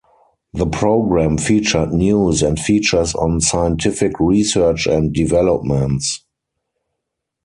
[0.53, 6.23] The program featured news and features on scientific research and developments.